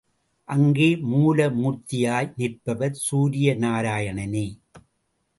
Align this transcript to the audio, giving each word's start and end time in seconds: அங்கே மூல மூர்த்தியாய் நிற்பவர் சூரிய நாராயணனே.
அங்கே 0.47 0.95
மூல 1.01 1.49
மூர்த்தியாய் 1.49 2.31
நிற்பவர் 2.37 2.95
சூரிய 3.01 3.53
நாராயணனே. 3.55 4.57